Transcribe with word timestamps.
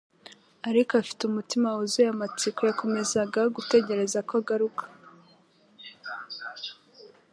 ariko 0.69 0.91
afite 1.01 1.21
umutima 1.25 1.67
wuzuye 1.75 2.07
amatsiko, 2.11 2.59
yakomezaga 2.69 3.41
gutegereza 3.55 4.19
ko 4.27 4.33
agaruka. 4.41 4.83